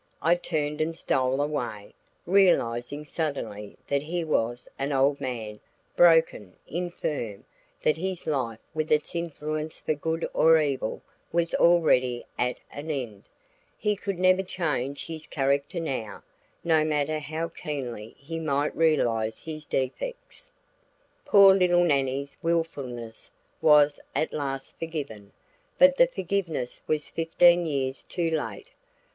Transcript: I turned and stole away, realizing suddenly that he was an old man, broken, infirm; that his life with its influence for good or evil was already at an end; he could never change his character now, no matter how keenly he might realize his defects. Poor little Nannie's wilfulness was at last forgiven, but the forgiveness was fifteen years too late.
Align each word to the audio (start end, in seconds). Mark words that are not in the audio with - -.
I 0.23 0.33
turned 0.33 0.81
and 0.81 0.95
stole 0.97 1.39
away, 1.43 1.93
realizing 2.25 3.05
suddenly 3.05 3.77
that 3.87 4.01
he 4.01 4.23
was 4.23 4.67
an 4.79 4.91
old 4.91 5.21
man, 5.21 5.59
broken, 5.95 6.55
infirm; 6.65 7.43
that 7.83 7.97
his 7.97 8.25
life 8.25 8.57
with 8.73 8.91
its 8.91 9.13
influence 9.13 9.79
for 9.79 9.93
good 9.93 10.27
or 10.33 10.59
evil 10.59 11.03
was 11.31 11.53
already 11.53 12.25
at 12.35 12.57
an 12.71 12.89
end; 12.89 13.25
he 13.77 13.95
could 13.95 14.17
never 14.17 14.41
change 14.41 15.05
his 15.05 15.27
character 15.27 15.79
now, 15.79 16.23
no 16.63 16.83
matter 16.83 17.19
how 17.19 17.49
keenly 17.49 18.15
he 18.17 18.39
might 18.39 18.75
realize 18.75 19.43
his 19.43 19.67
defects. 19.67 20.51
Poor 21.25 21.53
little 21.53 21.83
Nannie's 21.83 22.35
wilfulness 22.41 23.29
was 23.61 23.99
at 24.15 24.33
last 24.33 24.79
forgiven, 24.79 25.31
but 25.77 25.97
the 25.97 26.07
forgiveness 26.07 26.81
was 26.87 27.07
fifteen 27.07 27.67
years 27.67 28.01
too 28.01 28.31
late. 28.31 28.69